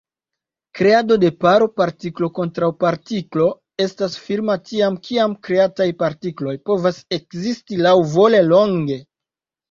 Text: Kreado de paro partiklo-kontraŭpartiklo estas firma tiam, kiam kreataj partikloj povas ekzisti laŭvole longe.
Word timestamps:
Kreado 0.77 1.15
de 1.23 1.29
paro 1.43 1.65
partiklo-kontraŭpartiklo 1.81 3.49
estas 3.85 4.15
firma 4.29 4.55
tiam, 4.69 4.97
kiam 5.09 5.35
kreataj 5.49 5.87
partikloj 5.99 6.55
povas 6.71 6.99
ekzisti 7.19 7.79
laŭvole 7.89 8.41
longe. 8.47 8.99